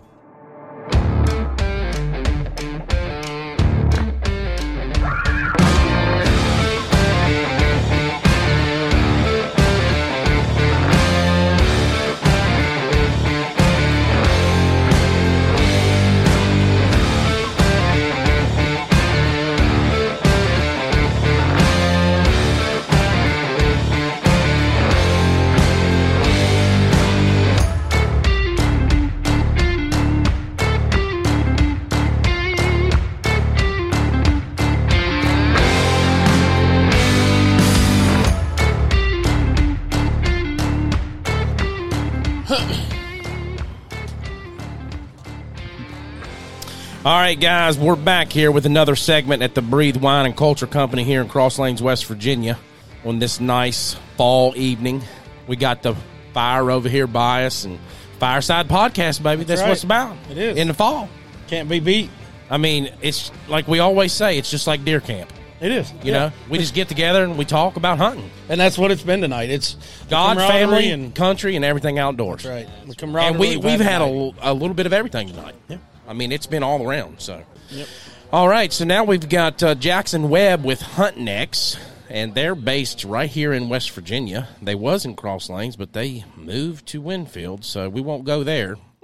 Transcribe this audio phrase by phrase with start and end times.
[47.28, 51.03] Right, guys, we're back here with another segment at the Breathe Wine and Culture Company
[51.03, 52.58] here in Cross Lanes, West Virginia,
[53.03, 55.02] on this nice fall evening.
[55.45, 55.94] We got the
[56.34, 57.80] fire over here by us and
[58.17, 59.44] fireside podcast, baby.
[59.44, 59.67] That's, right.
[59.67, 60.16] what it's about.
[60.30, 60.56] It is.
[60.56, 61.09] in the fall.
[61.50, 62.11] Can't be beat.
[62.50, 65.34] I mean, it's like we always say, it's just like deer camp.
[65.59, 65.91] It is.
[66.03, 69.03] You know, we just get together and we talk about hunting, and that's what it's
[69.03, 69.50] been tonight.
[69.50, 69.75] It's
[70.09, 72.45] God, family, and country, and everything outdoors.
[72.45, 72.69] right.
[72.86, 75.56] The camaraderie and we we've had a, a little bit of everything tonight.
[75.67, 75.80] Yeah.
[76.08, 77.19] I mean, it's been all around.
[77.22, 77.88] So, Yep.
[78.31, 78.72] all right.
[78.72, 81.77] So now we've got uh, Jackson Webb with HUNTNECKS,
[82.09, 84.47] and they're based right here in West Virginia.
[84.61, 88.78] They was in Cross Lanes, but they moved to Winfield, so we won't go there.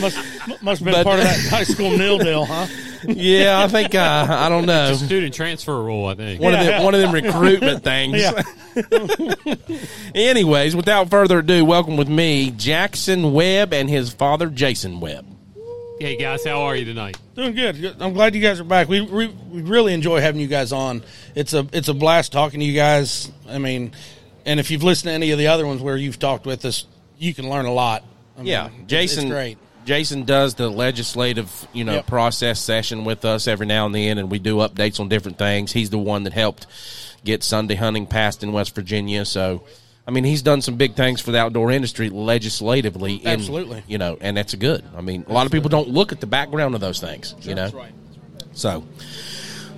[0.00, 0.18] must
[0.62, 2.66] must have been But- part of that high school nil deal, huh?
[3.08, 4.94] yeah, I think uh, I don't know.
[4.94, 6.40] Student transfer rule, I think.
[6.40, 8.18] One of them, one of them recruitment things.
[8.18, 8.42] Yeah.
[10.14, 15.26] Anyways, without further ado, welcome with me, Jackson Webb and his father, Jason Webb.
[16.00, 17.16] Hey guys, how are you tonight?
[17.36, 17.80] Doing good.
[17.80, 17.96] Good.
[18.02, 18.88] I'm glad you guys are back.
[18.88, 21.02] We, we we really enjoy having you guys on.
[21.34, 23.30] It's a it's a blast talking to you guys.
[23.48, 23.92] I mean,
[24.44, 26.84] and if you've listened to any of the other ones where you've talked with us,
[27.16, 28.02] you can learn a lot.
[28.36, 29.24] I mean, Yeah, it's- Jason.
[29.26, 29.58] It's great.
[29.86, 32.06] Jason does the legislative, you know, Yep.
[32.06, 35.72] process session with us every now and then, and we do updates on different things.
[35.72, 36.66] He's the one that helped
[37.24, 39.24] get Sunday hunting passed in West Virginia.
[39.26, 39.62] So,
[40.06, 43.14] I mean, he's done some big things for the outdoor industry legislatively.
[43.16, 43.82] in- Absolutely.
[43.88, 44.84] you know, and that's good.
[44.96, 47.34] I mean, a lot of people don't look at the background of those things.
[47.40, 47.70] you know,
[48.52, 48.84] so.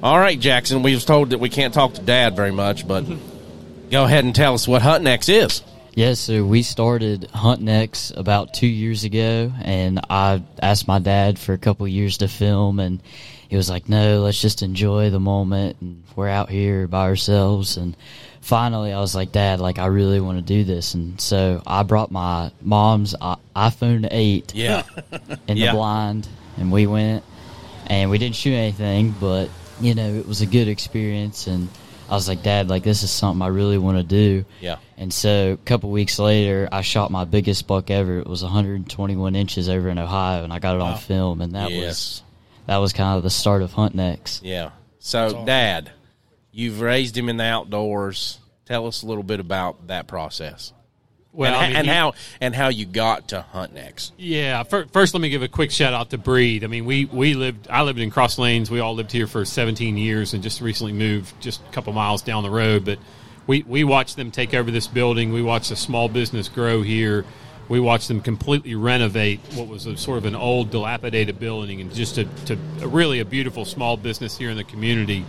[0.02, 0.82] All right, Jackson.
[0.82, 3.04] We was told that we can't talk to Dad very much, but
[3.90, 5.62] go ahead and tell us what HUNTNECKS is.
[5.94, 11.38] Yes, so we started Hunt X about two years ago, and I asked my dad
[11.38, 13.02] for a couple years to film, and
[13.48, 17.78] he was like, "No, let's just enjoy the moment, and we're out here by ourselves."
[17.78, 17.96] And
[18.46, 21.82] finally, I was like, "Dad, like I really want to do this," and so I
[21.82, 24.82] brought my mom's i- iPhone eight Yeah.
[25.48, 25.72] in Yeah.
[25.72, 27.24] the blind, and we went,
[27.88, 29.48] and we didn't shoot anything, but
[29.80, 31.68] you know, it was a good experience, and
[32.08, 34.44] I was like, Dad, like this is something I really want to do.
[34.60, 34.76] Yeah.
[34.96, 38.20] And so a couple weeks later, I shot my biggest buck ever.
[38.20, 41.70] It was 121 inches over in Ohio, and I got it on film, and that
[41.72, 41.84] Yes.
[41.84, 42.22] was
[42.66, 44.40] that was kind of the start of HUNTNECKS.
[44.42, 44.70] Yeah.
[44.98, 45.90] So, Dad,
[46.56, 48.38] you've raised him in the outdoors.
[48.64, 50.72] Tell us a little bit about that process.
[51.32, 54.12] Well, and, I mean, and he- how and how you got to HUNTNECKS.
[54.16, 54.62] Yeah.
[54.62, 56.64] fir- First, let me give a quick shout out to Breathe.
[56.64, 57.68] I mean, we we lived.
[57.68, 58.70] I lived in Cross Lanes.
[58.70, 62.22] We all lived here for 17 years, and just recently moved just a couple miles
[62.22, 62.86] down the road.
[62.86, 62.98] But
[63.46, 65.32] we we watched them take over this building.
[65.32, 67.26] We watched a small business grow here.
[67.68, 71.92] We watched them completely renovate what was a sort of an old, dilapidated building, and
[71.92, 75.26] just to, to a really a beautiful small business here in the community.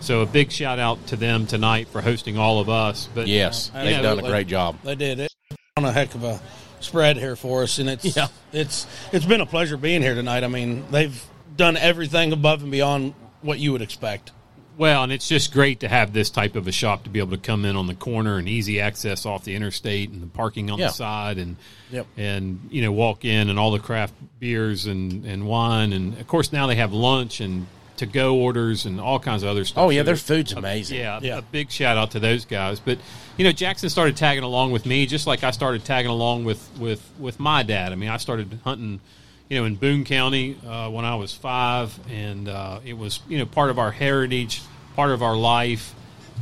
[0.00, 3.08] So a big shout out to them tonight for hosting all of us.
[3.14, 4.76] But Yes, Yeah, they've done a great job.
[4.82, 5.32] They did it
[5.76, 6.40] on a heck of a
[6.80, 8.28] spread here for us, and it's Yeah.
[8.52, 10.42] it's it's been a pleasure being here tonight.
[10.44, 11.22] I mean, they've
[11.56, 14.32] done everything above and beyond what you would expect.
[14.78, 17.32] Well, and it's just great to have this type of a shop to be able
[17.32, 20.70] to come in on the corner and easy access off the interstate and the parking
[20.70, 20.86] on Yeah.
[20.86, 21.56] the side and
[21.92, 22.06] Yep.
[22.16, 26.26] and you know walk in and all the craft beers and, and wine and of
[26.26, 27.66] course now they have lunch and
[28.00, 29.84] to go orders and all kinds of other stuff.
[29.84, 30.98] Oh yeah, So their food's amazing.
[30.98, 31.38] yeah, Yeah.
[31.38, 32.80] a big shout out to those guys.
[32.80, 32.98] But
[33.38, 36.68] you know, Jackson started tagging along with me, just like I started tagging along with
[36.78, 37.92] with with my dad.
[37.92, 39.00] I mean, I started hunting,
[39.48, 43.38] you know, in Boone County uh, when I was five, and uh, it was you
[43.38, 44.60] know part of our heritage,
[44.96, 45.94] part of our life,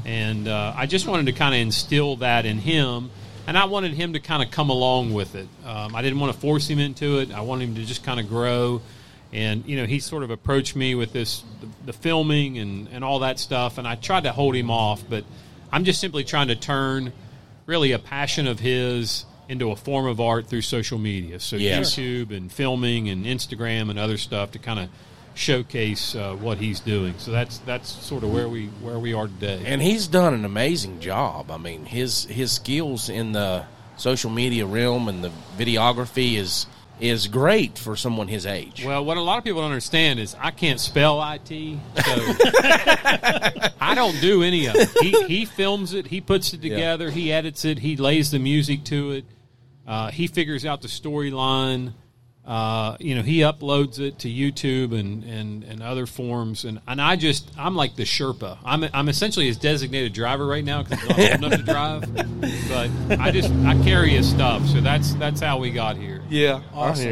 [0.04, 3.10] and uh, I just wanted to kind of instill that in him,
[3.46, 5.48] and I wanted him to kind of come along with it.
[5.64, 7.32] Um, I didn't want to force him into it.
[7.32, 8.80] I wanted him to just kind of grow.
[9.32, 13.04] And you know, he sort of approached me with this, the, the filming and, and
[13.04, 15.02] all that stuff, and I tried to hold him off.
[15.08, 15.24] But
[15.70, 17.12] I'm just simply trying to turn
[17.66, 21.40] really a passion of his into a form of art through social media.
[21.40, 21.80] So Yeah.
[21.80, 24.88] YouTube and filming and Instagram and other stuff to kind of
[25.34, 27.14] showcase uh, what he's doing.
[27.18, 29.62] So that's that's sort of where we where we are today.
[29.64, 31.50] And he's done an amazing job.
[31.50, 33.64] I mean, his his skills in the
[33.96, 36.66] social media realm and the videography is
[37.00, 38.84] is great for someone his age.
[38.84, 41.52] Well, what a lot of people don't understand is I can't spell IT, so
[43.80, 44.90] I don't do any of it.
[45.00, 48.84] He, he films it, he puts it together, he edits it, he lays the music
[48.84, 49.24] to it,
[49.86, 51.92] uh, he figures out the storyline.
[52.48, 56.98] Uh, you know, he uploads it to YouTube and, and, and other forms, and, and
[56.98, 58.56] I just I'm like the Sherpa.
[58.64, 62.14] I'm I'm essentially his designated driver right now because I'm not old enough to drive,
[62.70, 66.22] but I just I carry his stuff, so that's that's how we got here.
[66.30, 67.04] yeah, Awesome.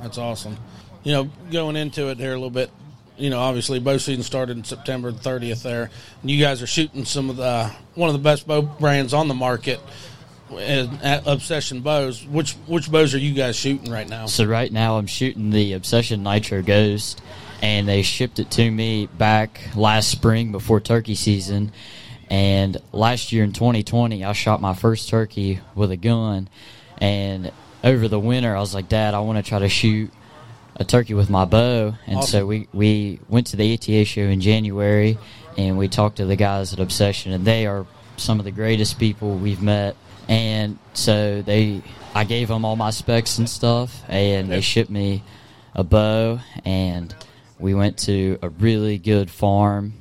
[0.00, 0.56] That's awesome.
[1.02, 2.70] You know, going into it here a little bit,
[3.18, 5.90] you know, obviously bow season started in September 30th there.
[6.22, 9.28] And you guys are shooting some of the one of the best bow brands on
[9.28, 10.17] the market and
[10.56, 12.26] at uh, Obsession Bows.
[12.26, 14.26] Which which bows are you guys shooting right now?
[14.26, 17.20] So right now I'm shooting the Obsession Nitro Ghost,
[17.62, 21.72] and they shipped it to me back last spring before turkey season.
[22.30, 26.48] And last year in 2020, I shot my first turkey with a gun.
[26.98, 27.50] And
[27.82, 30.10] over the winter, I was like, Dad, I want to try to shoot
[30.76, 31.94] a turkey with my bow.
[32.06, 35.18] And so we, we went to the ATA show in January,
[35.56, 37.86] and we talked to the guys at Obsession, and they are
[38.16, 39.96] some of the greatest people we've met.
[40.28, 41.82] And so they,
[42.14, 45.22] I gave them all my specs and stuff, and they shipped me
[45.74, 47.14] a bow, and
[47.58, 49.94] we went to a really good farm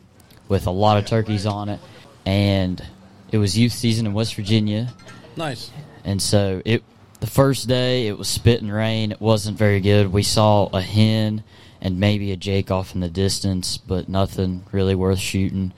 [0.49, 1.79] with a lot of turkeys on it,
[2.25, 2.83] and
[3.31, 4.93] it was youth season in West Virginia,
[5.35, 5.71] Nice.
[6.03, 6.83] and so it
[7.19, 9.11] the first day it was spitting rain.
[9.11, 10.11] It wasn't very good.
[10.13, 11.43] We saw a hen
[11.81, 15.73] and maybe a jake off in the distance, but nothing really worth shooting.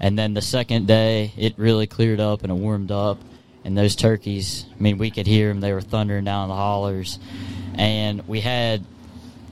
[0.00, 3.18] And then the second day, it really cleared up and it warmed up.
[3.66, 5.58] And those turkeys, I mean, we could hear them.
[5.60, 7.18] They were thundering down the hollers.
[7.74, 8.84] And we had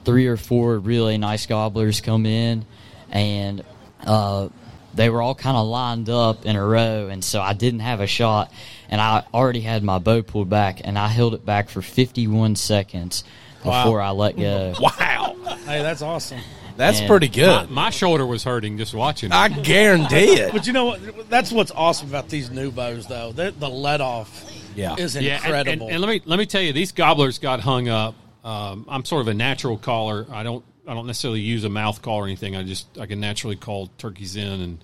[0.05, 2.65] three or four really nice gobblers come in,
[3.11, 3.61] and
[4.05, 4.47] uh,
[4.93, 7.09] they were all kind of lined up in a row.
[7.09, 8.53] And so I didn't have a shot,
[8.87, 12.55] and I already had my bow pulled back, and I held it back for 51
[12.55, 13.25] seconds
[13.65, 13.83] Wow.
[13.83, 14.75] before I let go.
[14.79, 15.35] Wow,
[15.65, 16.39] Hey, that's awesome.
[16.77, 17.69] That's And pretty good.
[17.69, 19.31] my shoulder was hurting just watching.
[19.31, 19.35] it.
[19.35, 20.51] I guarantee it.
[20.53, 21.29] But you know what?
[21.29, 23.31] That's what's awesome about these new bows, though.
[23.31, 24.95] The, the let off Yeah.
[24.97, 25.85] is Yeah, and- incredible.
[25.87, 28.15] And, and let me let me tell you, these gobblers got hung up.
[28.43, 30.25] Um, I'm sort of a natural caller.
[30.31, 32.55] I don't I don't necessarily use a mouth call or anything.
[32.55, 34.77] I just I can naturally call turkeys in and.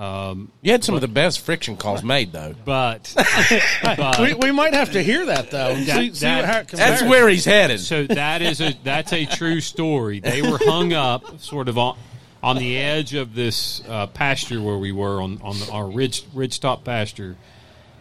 [0.00, 2.54] You had some of the best friction calls made, though.
[2.64, 3.12] But,
[3.82, 5.74] but we, we might have to hear that though.
[5.74, 7.80] see, see that- how it That's where he's headed.
[7.80, 10.20] so that is a that's a true story.
[10.20, 11.98] They were hung up sort of on
[12.42, 16.24] on the edge of this uh, pasture where we were on on the, our ridge
[16.30, 17.36] ridgetop pasture,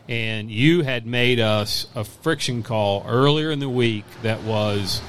[0.07, 5.01] and you had made us a friction call earlier in the week that was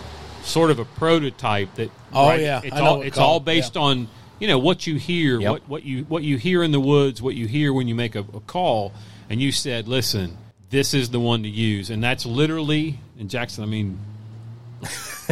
[0.43, 1.91] sort of a prototype that.
[2.13, 2.61] Oh, yeah.
[2.65, 3.83] it's all it's call, all based yeah.
[3.83, 4.09] on
[4.41, 5.51] you know what you hear, Yep.
[5.53, 8.15] what what you what you hear in the woods, what you hear when you make
[8.17, 8.93] a, a call,
[9.29, 10.37] and you said, "Listen,
[10.71, 13.63] this is the one to use," and that's literally in Jackson.
[13.63, 13.99] I mean,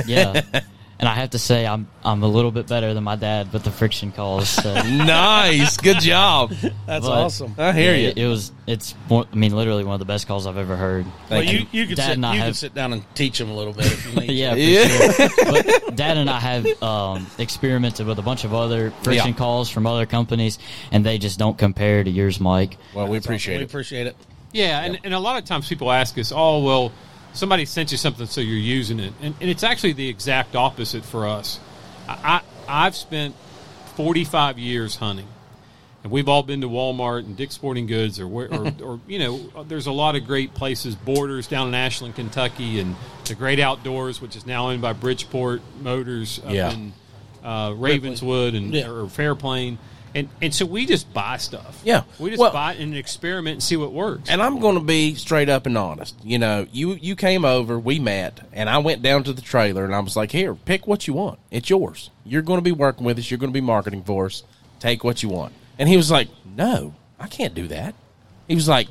[0.06, 0.42] Yeah.
[1.00, 3.62] And I have to say, I'm I'm a little bit better than my dad with
[3.62, 4.48] the friction calls.
[4.48, 4.74] So.
[4.82, 6.50] nice, good job.
[6.50, 7.54] That's But- awesome.
[7.56, 8.08] I hear Yeah, you.
[8.08, 8.50] It, it was.
[8.66, 8.92] It's.
[9.06, 11.04] One, I mean, literally one of the best calls I've ever heard.
[11.06, 13.04] Well, Thank you you could Dad sit and I you have- could sit down and
[13.14, 14.30] teach him a little bit if you need.
[14.32, 15.10] yeah, for Yeah.
[15.12, 15.28] sure.
[15.86, 19.36] But Dad and I have um, experimented with a bunch of other friction Yeah.
[19.36, 20.58] calls from other companies,
[20.90, 22.76] and they just don't compare to yours, Mike.
[22.92, 23.58] Well, we We appreciate it.
[23.58, 24.16] We appreciate it.
[24.52, 26.90] Yeah, and, and a lot of times people ask us, oh, well,
[27.32, 29.12] somebody sent you something, so you're using it.
[29.22, 31.60] And, and it's actually the exact opposite for us.
[32.08, 33.34] I, I, I've spent
[33.96, 35.26] 45 years hunting.
[36.04, 39.64] And we've all been to Walmart and Dick's Sporting Goods, or, or, or you know,
[39.64, 40.94] there's a lot of great places.
[40.94, 42.94] Borders down in Ashland, Kentucky, and
[43.24, 46.70] the Great Outdoors, which is now owned by Bridgeport Motors up Yeah.
[46.72, 46.92] in
[47.42, 48.88] uh, Ravenswood and Yeah.
[48.90, 49.78] or Fairplain,
[50.14, 51.80] and and so we just buy stuff.
[51.84, 52.02] Yeah.
[52.18, 54.28] we just Well- buy it and experiment and see what works.
[54.30, 56.14] And I'm going to be straight up and honest.
[56.24, 59.84] You know, you you came over, we met, and I went down to the trailer
[59.84, 61.38] and I was like, "Here, pick what you want.
[61.50, 62.10] It's yours.
[62.24, 63.30] You're going to be working with us.
[63.30, 64.42] You're going to be marketing for us.
[64.80, 67.94] Take what you want." And he was like, "No, I can't do that."
[68.48, 68.88] He was like,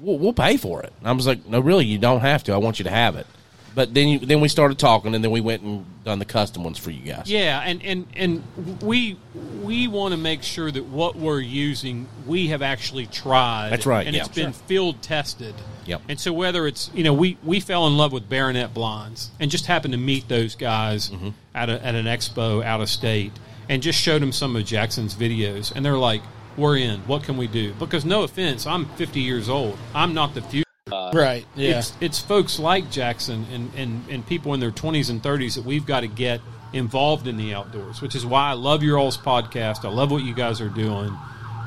[0.00, 2.52] "We'll, we'll pay for it." And I was like, "No, really, you don't have to.
[2.52, 3.26] I want you to have it."
[3.74, 6.64] But then you, then we started talking, and then we went and done the custom
[6.64, 7.30] ones for you guys.
[7.30, 9.16] Yeah, and and and we
[9.62, 13.70] we want to make sure that what we're using we have actually tried.
[13.70, 14.22] That's right, and yeah.
[14.22, 15.54] it's been field tested.
[15.86, 16.02] Yep.
[16.08, 19.50] And so whether it's you know we we fell in love with Barronett Blinds and
[19.50, 21.30] just happened to meet those guys Mm-hmm.
[21.54, 23.32] at a, at an expo out of state
[23.68, 26.22] and just showed them some of Jackson's videos and they're like
[26.56, 27.00] we're in.
[27.00, 27.72] What can we do?
[27.74, 29.78] Because no offense, I'm 50 years old.
[29.94, 30.64] I'm not the future.
[31.14, 31.46] Right.
[31.54, 31.78] Yeah.
[31.78, 35.64] It's it's folks like Jackson and, and, and people in their twenties and thirties that
[35.64, 36.40] we've got to get
[36.72, 39.84] involved in the outdoors, which is why I love your all's podcast.
[39.84, 41.16] I love what you guys are doing.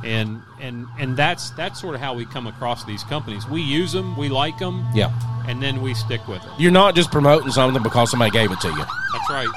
[0.04, 3.48] And and and that's that's sort of how we come across these companies.
[3.48, 5.12] We use them, we like them, Yeah.
[5.48, 6.50] and then we stick with it.
[6.58, 8.76] You're not just promoting something because somebody gave it to you.
[9.14, 9.48] That's right.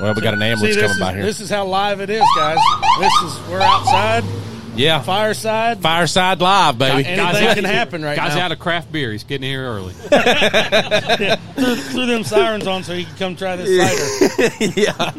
[0.00, 1.22] Well, we got an See, ambulance this coming is, by here.
[1.22, 2.56] this is how live it is, guys.
[3.00, 4.24] This is we're outside,
[4.74, 5.02] yeah.
[5.02, 5.80] fireside.
[5.82, 7.06] Fireside Live, baby.
[7.06, 8.46] Anything can happen right Guys now.
[8.46, 9.12] out of craft beer.
[9.12, 9.92] He's getting here early.
[11.54, 14.54] threw, threw them sirens on so he can come try this cider.
[14.80, 15.12] yeah.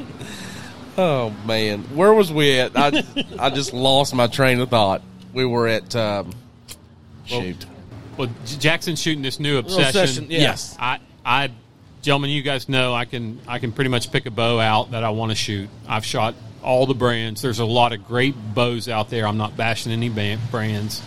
[0.97, 2.77] Oh man, where was we at?
[2.77, 3.03] I
[3.39, 5.01] I just lost my train of thought.
[5.33, 6.33] We were at um,
[7.25, 7.65] shoot.
[8.17, 10.27] Well, Jackson's shooting this new Little obsession.
[10.29, 10.39] yeah.
[10.39, 10.75] Yes.
[10.79, 11.49] I, I,
[12.03, 15.03] gentlemen, you guys know I can I can pretty much pick a bow out that
[15.03, 15.69] I want to shoot.
[15.87, 17.41] I've shot all the brands.
[17.41, 19.27] There's a lot of great bows out there.
[19.27, 21.01] I'm not bashing any brands,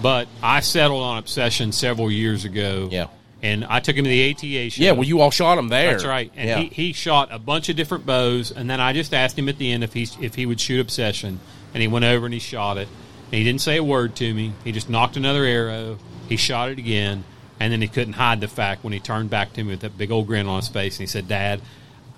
[0.00, 2.88] but I settled on Obsession several years ago.
[2.90, 3.08] Yeah.
[3.42, 4.82] and I took him to the ATA show.
[4.82, 5.90] Yeah, well, you all shot him there.
[5.90, 6.30] That's right.
[6.36, 6.58] And yeah.
[6.60, 9.58] he, he shot a bunch of different bows, and then I just asked him at
[9.58, 11.40] the end if he if he would shoot Obsession,
[11.74, 12.88] and he went over and he shot it.
[13.26, 14.52] And he didn't say a word to me.
[14.62, 15.98] He just knocked another arrow.
[16.28, 17.24] He shot it again,
[17.58, 19.98] and then he couldn't hide the fact when he turned back to me with that
[19.98, 21.60] big old grin on his face, and he said, "Dad."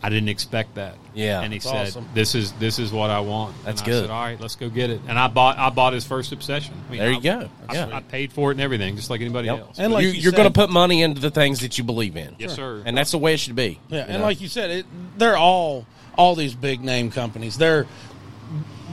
[0.04, 0.96] I didn't expect that.
[1.14, 1.40] Yeah.
[1.40, 2.08] and he That's said, awesome.
[2.12, 4.02] "This is this is what I want." That's and good.
[4.02, 6.75] Said, "All right, let's go get it." And I bought I bought his first obsession.
[6.88, 7.49] I mean, There you I- go.
[7.68, 7.96] I, Yeah.
[7.96, 9.58] I paid for it and everything, just like anybody Yep.
[9.61, 9.78] else.
[9.78, 11.84] And like you, you you're said- going to put money into the things that you
[11.84, 12.37] believe in.
[12.38, 12.82] yes, sir.
[12.84, 13.78] And that's the way it should be.
[13.88, 14.25] Yeah, and know?
[14.25, 15.87] like you said, it, they're all
[16.18, 17.56] all these big name companies.
[17.56, 17.87] They're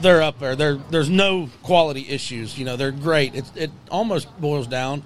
[0.00, 0.56] they're up there.
[0.56, 2.58] They're, there's no quality issues.
[2.58, 3.34] You know, they're great.
[3.34, 5.02] It it almost boils down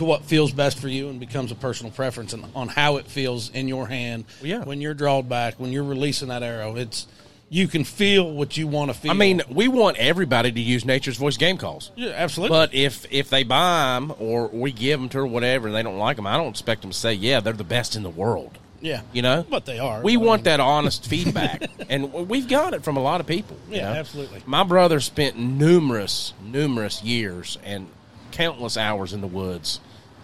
[0.00, 3.06] to what feels best for you and becomes a personal preference and on how it
[3.06, 4.24] feels in your hand.
[4.42, 4.64] Yeah.
[4.64, 7.06] when you're drawed back, when you're releasing that arrow, it's
[7.50, 9.10] you can feel what you want to feel.
[9.10, 11.90] I mean, we want everybody to use Nature's Voice game calls.
[11.96, 12.56] yeah, absolutely.
[12.56, 15.82] But if if they buy them or we give them to her, whatever, and they
[15.82, 18.08] don't like them, I don't expect them to say, "Yeah, they're the best in the
[18.10, 20.00] world." yeah, You know, but they are.
[20.00, 23.26] We I want mean, that honest feedback, and we've got it from a lot of
[23.26, 23.58] people.
[23.68, 23.98] Yeah, know?
[23.98, 24.42] absolutely.
[24.46, 27.88] My brother spent numerous, numerous years and
[28.32, 29.80] countless hours in the woods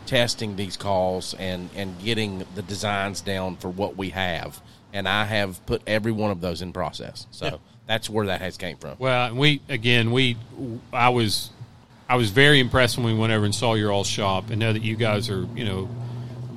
[0.07, 4.61] testing these calls and and getting the designs down for what we have.
[4.93, 7.27] And I have put every one of those in process.
[7.31, 7.57] So Yeah.
[7.87, 8.97] that's where that has came from.
[8.99, 10.37] Well, we again, we
[10.93, 11.51] I was
[12.09, 14.73] I was very impressed when we went over and saw your all shop and know
[14.73, 15.89] that you guys are you know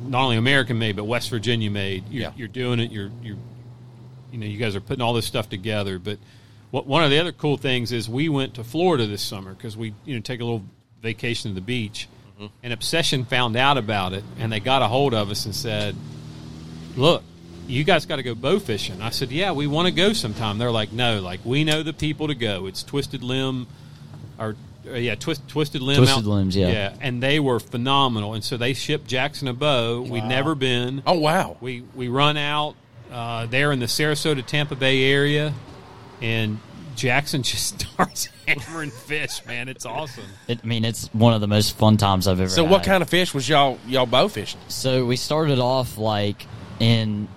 [0.07, 2.03] not only American made but West Virginia made.
[2.09, 2.31] You're, Yeah.
[2.37, 2.91] you're doing it.
[2.91, 3.37] You're you're
[4.31, 5.97] you know you guys are putting all this stuff together.
[5.99, 6.19] But
[6.71, 9.75] what, one of the other cool things is we went to Florida this summer because
[9.75, 10.63] we you know take a little
[11.01, 12.07] vacation to the beach.
[12.63, 15.95] And Obsession found out about it, and they got a hold of us and said,
[16.95, 17.23] look,
[17.67, 19.01] you guys got to go bow fishing.
[19.01, 20.57] I said, yeah, we want to go sometime.
[20.57, 22.65] They're like, no, like we know the people to go.
[22.65, 23.67] It's Twisted Limb,
[24.39, 24.55] or
[24.87, 25.97] uh, yeah, twist, Twisted Limb.
[25.97, 26.69] Twisted out- Limbs, yeah.
[26.69, 28.33] yeah, and they were phenomenal.
[28.33, 30.01] And so they shipped Jackson a bow.
[30.01, 31.03] We'd never been.
[31.05, 31.57] Oh wow!
[31.61, 32.75] We we run out
[33.11, 35.53] uh, there in the Sarasota Tampa Bay area,
[36.21, 36.59] and
[36.99, 39.45] Jackson just starts hammering fish.
[39.45, 40.25] Man, it's awesome.
[40.47, 42.49] It, I mean, it's one of the most fun times I've ever.
[42.49, 44.59] So what kind of fish was y'all y'all bow fishing?
[44.67, 46.45] So we started off like
[46.79, 47.27] in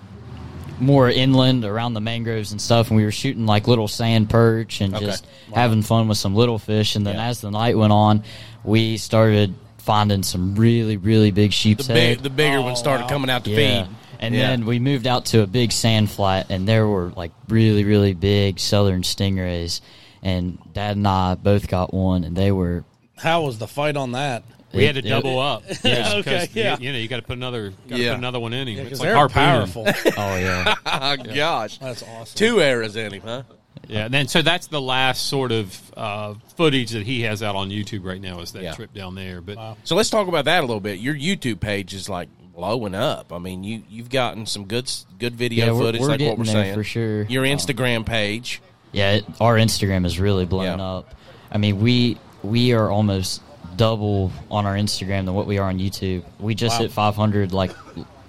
[0.79, 4.81] more inland around the mangroves and stuff, and we were shooting like little sand perch
[4.81, 5.05] and Okay.
[5.05, 6.95] just having fun with some little fish.
[6.95, 7.27] And then Yeah.
[7.27, 8.23] as the night went on,
[8.63, 12.19] we started finding some really, really big sheep's The head.
[12.23, 13.09] the bigger Oh, ones started wow.
[13.09, 13.83] coming out to yeah.
[13.85, 13.95] feed.
[14.19, 14.47] And Yeah.
[14.47, 18.13] then we moved out to a big sand flat, and there were like really, really
[18.13, 19.81] big southern stingrays.
[20.21, 22.83] And Dad and I both got one, and they were.
[23.17, 24.43] how was the fight on that?
[24.73, 25.63] We had to it- double up.
[25.83, 25.95] Yeah.
[25.95, 26.77] Just 'cause Okay, yeah.
[26.79, 28.09] You, you know, you got to put another, got to Yeah.
[28.11, 28.75] put another one in him.
[28.77, 29.85] Because it's like they're powerful.
[30.17, 30.75] Oh yeah.
[30.85, 32.35] Oh gosh, That's awesome.
[32.37, 33.43] two arrows in him, huh?
[33.87, 37.55] Yeah, and then so that's the last sort of uh, footage that he has out
[37.55, 38.73] on YouTube right now is that Yeah.
[38.73, 39.41] trip down there.
[39.41, 40.99] But So let's talk about that a little bit.
[40.99, 43.31] Your YouTube page is like blowing up.
[43.33, 46.37] I mean, you you've gotten some good good video Yeah, we're- footage, we're like what
[46.37, 47.23] we're there saying for sure.
[47.23, 50.85] Your um, Instagram page, Yeah, it, our Instagram is really blowing Yeah.
[50.85, 51.15] up.
[51.51, 53.41] I mean, we we are almost
[53.75, 56.23] double on our Instagram than what we are on YouTube.
[56.39, 56.83] We just Wow.
[56.83, 57.71] hit 500 like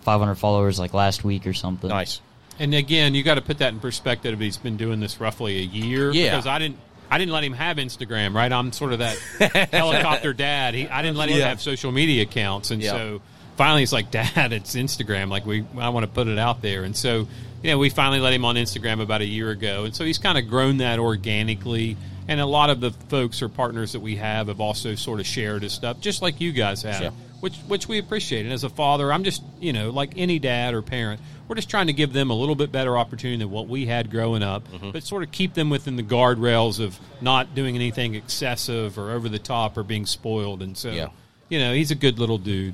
[0.03, 1.89] 500 followers like last week or something.
[1.91, 2.21] nice.
[2.59, 4.39] and again, you got to put that in perspective.
[4.39, 6.13] He's been doing this roughly a year.
[6.13, 6.31] Yeah.
[6.31, 6.79] because I didn't.
[7.11, 8.51] I didn't let him have Instagram, right?
[8.51, 9.17] I'm sort of that
[9.73, 10.75] helicopter dad.
[10.75, 11.49] He, I didn't let him Yeah.
[11.49, 12.93] have social media accounts, and Yeah.
[12.93, 13.21] so
[13.57, 15.29] finally he's like, Dad, it's Instagram.
[15.31, 16.85] Like we, I want to put it out there.
[16.85, 17.29] And so,
[17.63, 19.85] you know, we finally let him on Instagram about a year ago.
[19.85, 21.97] And so he's kind of grown that organically.
[22.29, 25.27] And a lot of the folks or partners that we have have also sort of
[25.27, 27.11] shared his stuff, just like you guys have, Yeah.
[27.41, 28.45] which which we appreciate.
[28.45, 31.69] And as a father, I'm just, you know, like any dad or parent, we're just
[31.69, 34.67] trying to give them a little bit better opportunity than what we had growing up,
[34.73, 34.93] Mm-hmm.
[34.93, 39.29] but sort of keep them within the guardrails of not doing anything excessive or over
[39.29, 40.63] the top or being spoiled.
[40.63, 41.09] And so, Yeah.
[41.51, 42.73] you know, he's a good little dude.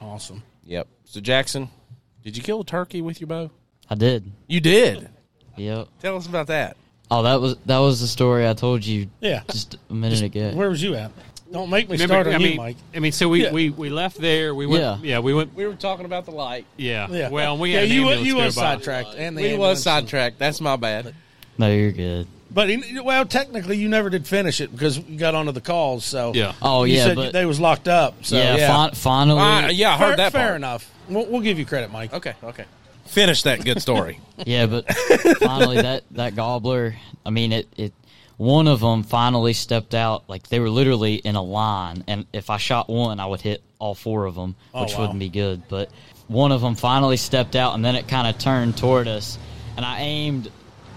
[0.00, 0.42] Awesome.
[0.64, 0.88] Yep.
[1.04, 1.68] So Jackson,
[2.24, 3.50] did you kill a turkey with your bow?
[3.88, 4.30] I did.
[4.48, 5.08] You did.
[5.56, 5.88] Yep.
[6.02, 6.76] Tell us about that.
[7.10, 9.08] Oh, that was that was the story I told you.
[9.20, 9.42] Yeah.
[9.50, 10.50] Just a minute ago.
[10.54, 11.12] Where was you at?
[11.52, 12.76] Don't make me Remember, start on I you, mean, Mike.
[12.92, 13.52] I mean, so we, Yeah.
[13.52, 14.52] we, we left there.
[14.52, 14.82] We went.
[14.82, 14.98] Yeah.
[15.00, 15.54] Yeah, we went.
[15.54, 16.66] We were talking about the light.
[16.76, 17.06] Yeah.
[17.08, 17.28] Yeah.
[17.30, 18.60] Well, we yeah, had an you were- ambulance you go was by.
[18.74, 19.82] sidetracked, and the We was ambulance.
[19.82, 20.38] sidetracked.
[20.40, 21.14] That's my bad.
[21.56, 22.26] No, you're good.
[22.56, 26.06] But he, well, technically, you never did finish it because you got onto the calls.
[26.06, 26.54] So Yeah.
[26.62, 28.24] Oh you yeah, said but they was locked up.
[28.24, 29.40] So yeah, yeah, fin- finally.
[29.42, 30.56] Ah, yeah, I heard fair, that fair part.
[30.56, 30.90] enough.
[31.10, 32.14] We'll, we'll give you credit, Mike.
[32.14, 32.32] Okay.
[32.42, 32.64] Okay.
[33.04, 34.20] Finish that good story.
[34.46, 34.90] Yeah, but
[35.38, 36.94] finally that that gobbler.
[37.26, 37.92] I mean, it it.
[38.38, 40.24] One of them finally stepped out.
[40.26, 43.62] Like they were literally in a line, and if I shot one, I would hit
[43.78, 45.00] all four of them, Oh, which wow.
[45.02, 45.62] wouldn't be good.
[45.68, 45.90] But
[46.26, 49.38] one of them finally stepped out, and then it kind of turned toward us,
[49.76, 50.50] and I aimed.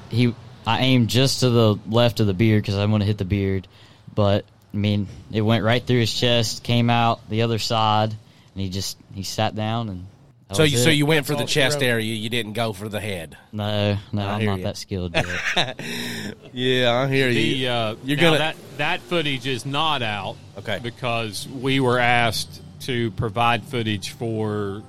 [0.10, 0.34] He,
[0.66, 3.26] I aimed just to the left of the beard because I want to hit the
[3.26, 3.68] beard,
[4.14, 8.62] but I mean, it went right through his chest, came out the other side, and
[8.62, 10.06] he just he sat down and.
[10.50, 11.84] that so was you so you went for the chest wrote.
[11.88, 12.14] area.
[12.14, 13.36] You didn't go for the head.
[13.52, 14.64] No, no, I I'm not you.
[14.66, 15.16] that skilled.
[16.54, 20.36] Yeah, I hear The uh, You're gonna- that that footage is not out.
[20.58, 20.80] Okay.
[20.82, 24.84] Because we were asked to provide footage for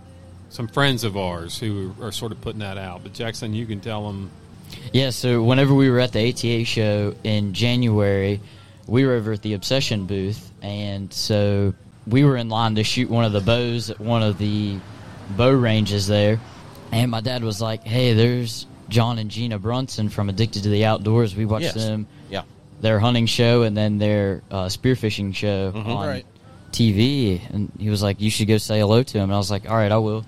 [0.49, 3.03] some friends of ours who are sort of putting that out.
[3.03, 4.31] But Jackson, you can tell them.
[4.93, 8.41] Yeah, so whenever we were at the ATA show in January,
[8.87, 11.75] we were over at the Obsession booth, and so
[12.07, 14.79] we were in line to shoot one of the bows at one of the
[15.37, 16.41] bow ranges there.
[16.93, 20.85] And my dad was like, "Hey, there's John and Gina Brunson from Addicted to the
[20.85, 21.37] Outdoors.
[21.37, 21.75] We watched Yes.
[21.75, 22.43] them Yeah.
[22.81, 26.27] their hunting show and then their uh, spearfishing show on Right.
[26.73, 27.41] TV.
[27.53, 29.71] And he was like, "You should go say hello to him." And I was like,
[29.71, 30.25] "All right, I will."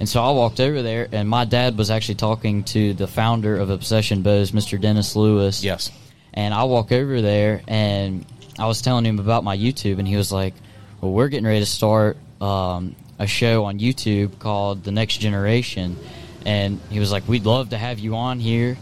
[0.00, 3.56] And so I walked over there, and my dad was actually talking to the founder
[3.56, 4.80] of Obsession Bows, Mr.
[4.80, 5.62] Dennis Lewis.
[5.62, 5.90] Yes.
[6.32, 8.26] And I walk over there, and
[8.58, 10.54] I was telling him about my YouTube, and he was like,
[11.00, 15.96] "Well, we're getting ready to start um, a show on YouTube called The Next Generation,"
[16.44, 18.76] and he was like, "We'd love to have you on here.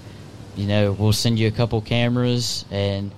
[0.57, 3.11] You know, we'll send you a couple cameras, and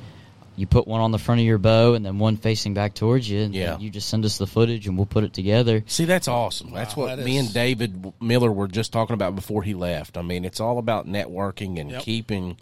[0.56, 3.28] you put one on the front of your bow, and then one facing back towards
[3.28, 3.78] you, and Yeah.
[3.78, 6.70] you just send us the footage, and we'll put it together." See, that's awesome.
[6.72, 10.16] That's what that me is- and David Miller were just talking about before he left.
[10.16, 12.02] I mean, it's all about networking and Yep.
[12.02, 12.56] keeping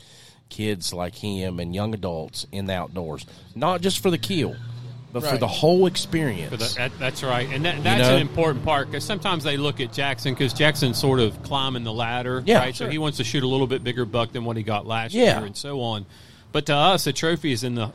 [0.49, 3.25] kids like him and young adults in the outdoors,
[3.55, 4.55] not just for the kill,
[5.13, 6.51] but for the whole experience.
[6.51, 8.17] For the, that, that's right, and that, that's know?
[8.17, 11.93] an important part because sometimes they look at Jackson because Jackson's sort of climbing the
[11.93, 12.75] ladder, Yeah, right?
[12.77, 12.87] sure.
[12.87, 15.13] So he wants to shoot a little bit bigger buck than what he got last
[15.15, 15.39] Yeah.
[15.39, 16.07] year, and so on.
[16.53, 17.91] But to us, a trophy is in the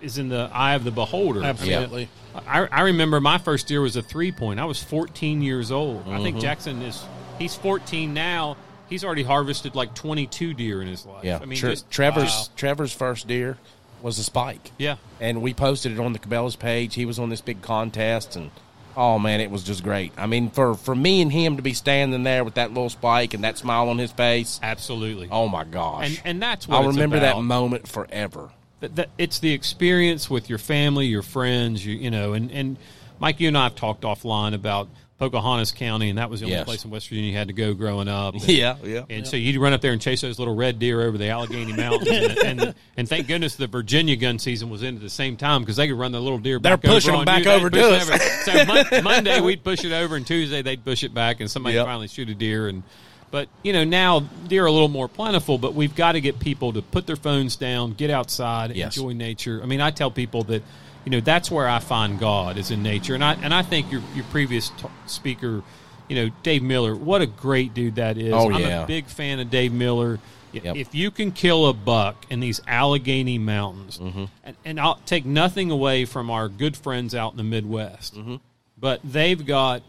[0.00, 1.42] is in the eye of the beholder.
[1.44, 2.08] Absolutely.
[2.34, 4.58] I, I remember my first deer was a three point.
[4.60, 6.02] I was 14 years old.
[6.06, 6.22] I Mm-hmm.
[6.24, 7.04] think Jackson is
[7.38, 8.56] he's 14 now.
[8.88, 11.24] He's already harvested like 22 deer in his life.
[11.24, 12.44] yeah, I mean, Tre- just, Trevor's wow.
[12.56, 13.56] Trevor's first deer
[14.02, 14.72] was a spike.
[14.78, 16.94] Yeah, and we posted it on the Cabela's page.
[16.94, 18.50] He was on this big contest, and
[18.96, 20.12] oh man, it was just great.
[20.16, 23.34] I mean, for for me and him to be standing there with that little spike
[23.34, 25.28] and that smile on his face, absolutely.
[25.30, 26.08] oh my gosh!
[26.08, 27.36] and and that's what I'll remember about.
[27.36, 28.50] that moment forever.
[28.80, 32.76] that, that it's the experience with your family, your friends, you you know, and and
[33.20, 36.56] Mike, you and I have talked offline about Pocahontas County, and that was the only
[36.56, 36.64] Yes.
[36.64, 38.34] place in West Virginia you had to go growing up.
[38.34, 39.04] And, Yeah, yeah.
[39.08, 41.72] And so you'd run up there and chase those little red deer over the Allegheny
[41.76, 45.36] Mountains, and, and and thank goodness the Virginia gun season was in at the same
[45.36, 46.58] time because they could run the little deer.
[46.58, 47.50] They're back over pushing 'em on back you.
[47.52, 48.08] Over to us.
[48.10, 48.18] over.
[48.18, 51.76] So Mon- Monday we'd push it over, and Tuesday they'd push it back, and somebody
[51.76, 51.86] Yep.
[51.86, 52.66] finally shoot a deer.
[52.68, 52.82] And
[53.30, 56.40] but you know now deer are a little more plentiful, but we've got to get
[56.40, 58.96] people to put their phones down, get outside, Yes.
[58.96, 59.60] enjoy nature.
[59.62, 60.62] I mean, I tell people that
[61.04, 63.90] you know that's where I find God is in nature, and I and I think
[63.92, 65.62] your your previous t- speaker,
[66.08, 68.32] you know, Dave Miller, what a great dude that is.
[68.32, 68.78] Oh, yeah.
[68.78, 70.18] I'm a big fan of Dave Miller.
[70.52, 70.76] Yep.
[70.76, 74.24] If you can kill a buck in these Allegheny Mountains, Mm-hmm.
[74.44, 78.36] and, and I'll take nothing away from our good friends out in the Midwest, Mm-hmm.
[78.78, 79.82] but they've got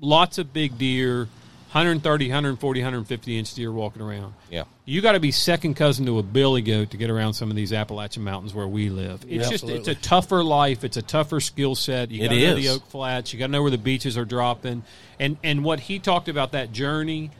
[0.00, 1.28] lots of big deer,
[1.78, 4.34] 130, 140, 150 inch deer walking around.
[4.50, 4.64] Yeah.
[4.84, 7.56] You got to be second cousin to a billy goat to get around some of
[7.56, 9.22] these Appalachian mountains where we live.
[9.22, 9.78] It's Yeah, just absolutely.
[9.80, 10.82] it's a tougher life.
[10.82, 12.10] It's a tougher skill set.
[12.10, 12.64] You got to know is.
[12.64, 13.32] the oak flats.
[13.32, 14.82] You got to know where the beeches are dropping.
[15.20, 17.30] And and what he talked about that journey,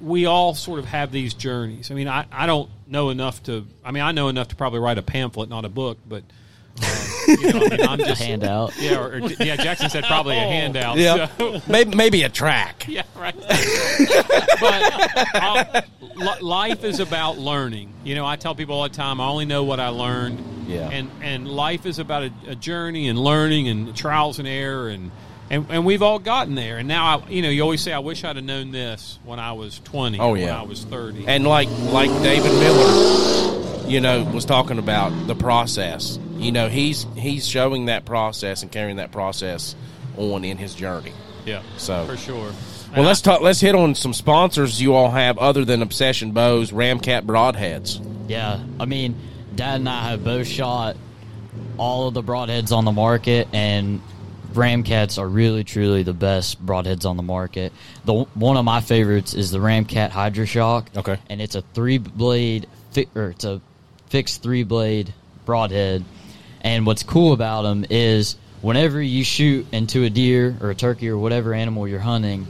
[0.00, 1.90] we all sort of have these journeys.
[1.90, 3.66] I mean, I, I don't know enough to.
[3.84, 6.22] I mean, I know enough to probably write a pamphlet, not a book, but.
[6.82, 8.72] Um, you know, I mean, I'm A handout.
[8.78, 9.56] yeah, or, or, yeah.
[9.56, 10.96] Jackson said probably a handout.
[10.98, 11.28] Yeah.
[11.38, 12.86] so- maybe, maybe a track.
[12.88, 13.34] yeah, right.
[14.60, 15.82] but uh,
[16.40, 17.92] life is about learning.
[18.04, 20.66] You know, I tell people all the time, I only know what I learned.
[20.66, 20.88] Yeah.
[20.88, 25.10] And and life is about a, a journey and learning and trials and error and.
[25.50, 27.50] And, and we've all gotten there, and now I, you know.
[27.50, 30.40] You always say, "I wish I'd have known this when I was 20, Oh, when
[30.40, 30.58] yeah.
[30.58, 36.18] I was 30." And like like David Miller, you know, was talking about the process.
[36.44, 39.74] You know, he's he's showing that process and carrying that process
[40.16, 41.12] on in his journey.
[41.46, 42.52] yeah, So- for sure.
[42.94, 43.40] Well, let's talk.
[43.40, 48.00] Let's hit on some sponsors you all have other than Obsession Bows, Ramcat Broadheads.
[48.28, 49.16] Yeah, I mean,
[49.56, 50.96] Dad and I have both shot
[51.76, 54.00] all of the broadheads on the market, and
[54.52, 57.72] Ramcats are really, truly the best broadheads on the market.
[58.04, 60.96] The one of my favorites is the Ramcat HydroShock.
[60.96, 61.18] Okay.
[61.28, 63.60] and it's a three blade, fi- or it's a
[64.06, 65.12] fixed three blade
[65.46, 66.04] broadhead.
[66.64, 71.08] And what's cool about them is whenever you shoot into a deer or a turkey
[71.10, 72.46] or whatever animal you're hunting,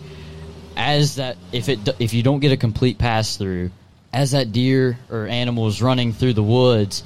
[0.77, 3.71] as that if it if you don't get a complete pass through,
[4.13, 7.03] as that deer or animal is running through the woods,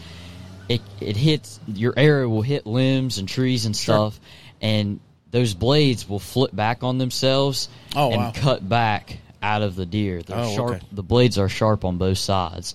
[0.69, 4.21] it it hits your arrow will hit limbs and trees and stuff,
[4.61, 8.33] and those blades will flip back on themselves Oh, and wow.
[8.35, 10.23] cut back out of the deer.
[10.23, 10.71] They're Oh, sharp.
[10.77, 10.87] okay.
[10.93, 12.75] The blades are sharp on both sides,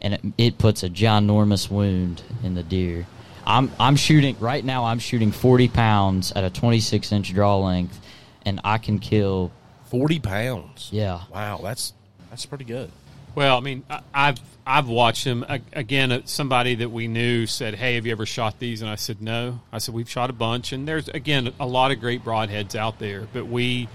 [0.00, 3.06] and it, it puts a ginormous wound in the deer.
[3.46, 4.84] I'm I'm shooting right now.
[4.84, 8.00] I'm shooting 40 pounds at a 26 inch draw length,
[8.46, 9.50] and I can kill.
[9.86, 10.88] Forty pounds.
[10.90, 11.92] Yeah, Wow, that's
[12.30, 12.90] that's pretty good.
[13.34, 16.12] Well, I mean, I, I've I've watched him again.
[16.12, 19.20] uh, Somebody that we knew said, "Hey, have you ever shot these?" And I said,
[19.20, 22.74] "No." I said, "We've shot a bunch, and there's again a lot of great broadheads
[22.74, 23.88] out there." But we,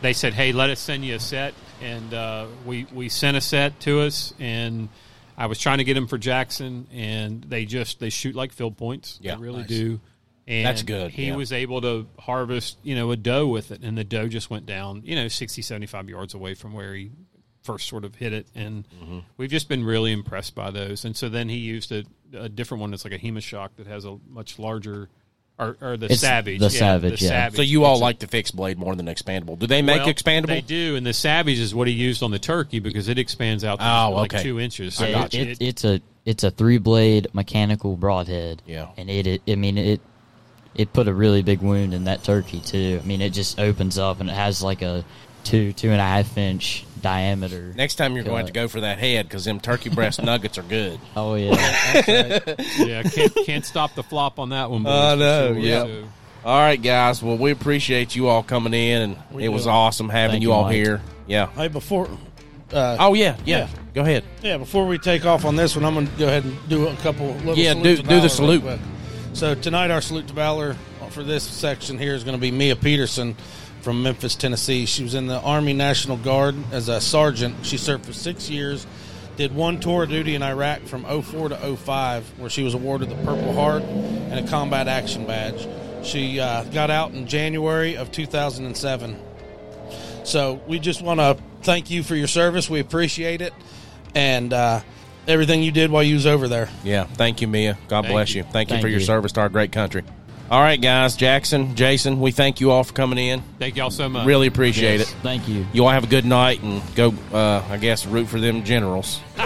[0.00, 3.40] they said, "Hey, let us send you a set," and uh, we we sent a
[3.40, 4.88] set to us, and
[5.38, 8.76] I was trying to get them for Jackson, and they just they shoot like field
[8.76, 9.18] points.
[9.22, 9.68] Yeah, they really nice.
[9.68, 10.00] do.
[10.48, 11.36] And That's good, He yeah.
[11.36, 14.64] was able to harvest, you know, a doe with it, and the doe just went
[14.64, 17.10] down, you know, 60, 75 yards away from where he
[17.62, 18.46] first sort of hit it.
[18.54, 19.18] And Mm-hmm.
[19.36, 21.04] we've just been really impressed by those.
[21.04, 24.06] And so then he used a, a different one that's like a Hemashock that has
[24.06, 25.10] a much larger,
[25.58, 26.58] or, or the It's Savage.
[26.60, 27.30] the yeah, Savage, the yeah.
[27.30, 27.56] Savage.
[27.56, 29.58] So you all It's a- like the fixed blade more than expandable?
[29.58, 30.46] Do they make well, expandable?
[30.48, 33.64] They do, and the Savage is what he used on the turkey because it expands
[33.64, 34.42] out Oh, like okay.
[34.42, 34.94] two inches.
[34.94, 35.42] So I It- got you.
[35.42, 38.62] it- it's a it's a three blade mechanical broadhead.
[38.66, 38.88] Yeah.
[38.96, 40.00] and it, it I mean it
[40.74, 43.00] it put a really big wound in that turkey too.
[43.02, 45.04] I mean it just opens up and it has like a
[45.44, 47.72] two two and a half inch diameter.
[47.76, 50.62] Next time you're going to go for that head because them turkey breast nuggets are
[50.62, 51.00] good.
[51.16, 51.54] Oh yeah,
[52.78, 54.82] yeah, can't can't stop the flop on that one.
[54.82, 55.58] boys, I for know, sure.
[55.62, 55.82] yeah.
[55.84, 56.04] So-
[56.44, 57.22] All right, guys.
[57.22, 59.70] Well, we appreciate you all coming in, and We it was do.
[59.70, 60.74] awesome having Thank you you, all Mike.
[60.74, 61.00] here.
[61.26, 61.46] Yeah.
[61.48, 62.08] Hey, before.
[62.72, 63.58] Uh, Oh yeah, yeah.
[63.60, 63.68] Yeah.
[63.94, 64.24] Go ahead.
[64.42, 66.86] Yeah, before we take off on this one, I'm going to go ahead and do
[66.88, 68.62] a couple little Yeah, salutes do- to do the Valor salute.
[68.62, 68.80] quick.
[69.32, 70.76] So tonight, our salute to Valor
[71.10, 73.34] for this section here is going to be Mia Peterson
[73.82, 74.86] from Memphis, Tennessee.
[74.86, 77.64] She was in the Army National Guard as a sergeant.
[77.64, 78.86] She served for six years,
[79.36, 83.08] did one tour of duty in Iraq from 04 to 05, where she was awarded
[83.08, 85.66] the Purple Heart and a Combat Action Badge.
[86.04, 89.18] She uh, got out in January of 2007.
[90.24, 92.68] So we just want to thank you for your service.
[92.68, 93.54] We appreciate it,
[94.14, 94.80] and uh,
[95.26, 96.68] everything you did while you was over there.
[96.84, 97.04] Yeah.
[97.04, 97.78] Thank you, Mia.
[97.88, 98.42] God Thank bless you.
[98.42, 98.50] you.
[98.50, 99.06] Thank you Thank for your you.
[99.06, 100.02] service to our great country.
[100.50, 101.14] All right, guys.
[101.14, 103.42] Jackson, Jason, we thank you all for coming in.
[103.58, 104.26] Thank y'all so much.
[104.26, 105.16] Really appreciate Yes, it.
[105.22, 105.66] Thank you.
[105.74, 107.12] You all have a good night and go.
[107.32, 109.20] Uh, I guess root for them generals.
[109.38, 109.44] all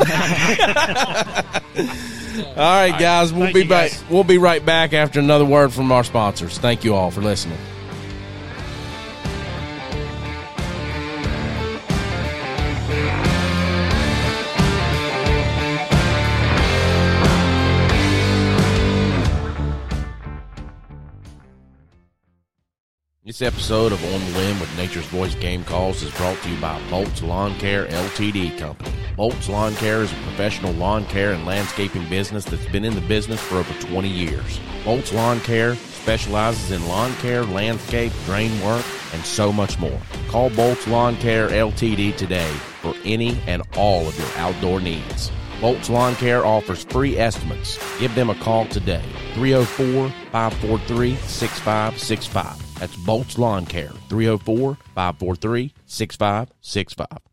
[2.57, 3.33] right, guys.
[3.33, 3.91] We'll Thank be back.
[3.91, 4.05] guys.
[4.09, 6.59] We'll be right back after another word from our sponsors.
[6.59, 7.59] Thank you all for listening.
[23.33, 26.61] This episode of On the Limb with Nature's Voice Game Calls is brought to you
[26.61, 28.93] by Bolts Lawn Care LTD Company.
[29.17, 33.01] Bolts Lawn Care is a professional lawn care and landscaping business that's been in the
[33.01, 34.61] business for over 20 years.
[34.85, 39.99] Bolts Lawn Care specializes in lawn care, landscape, drain work, and so much more.
[40.29, 45.33] Call Bolts Lawn Care LTD today for any and all of your outdoor needs.
[45.59, 47.79] Bolts Lawn Care offers free estimates.
[47.99, 49.05] Give them a call today.
[49.37, 52.72] 304 543 6565.
[52.83, 53.93] That's Bolts Lawn Care.
[54.09, 57.32] 304 543 6565.